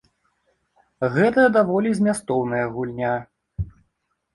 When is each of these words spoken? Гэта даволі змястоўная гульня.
Гэта 1.19 1.45
даволі 1.59 1.95
змястоўная 2.01 2.67
гульня. 2.75 3.15